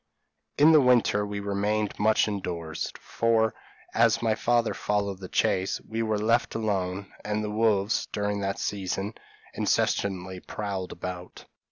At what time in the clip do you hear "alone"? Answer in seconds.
6.55-7.11